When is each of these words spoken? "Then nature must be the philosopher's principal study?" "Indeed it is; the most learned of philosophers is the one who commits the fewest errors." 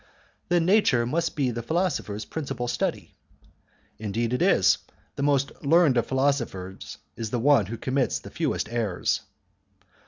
"Then 0.49 0.65
nature 0.65 1.05
must 1.05 1.35
be 1.35 1.51
the 1.51 1.61
philosopher's 1.61 2.25
principal 2.25 2.67
study?" 2.67 3.13
"Indeed 3.99 4.33
it 4.33 4.41
is; 4.41 4.79
the 5.15 5.21
most 5.21 5.51
learned 5.63 5.95
of 5.95 6.07
philosophers 6.07 6.97
is 7.15 7.29
the 7.29 7.37
one 7.37 7.67
who 7.67 7.77
commits 7.77 8.17
the 8.17 8.31
fewest 8.31 8.67
errors." 8.69 9.21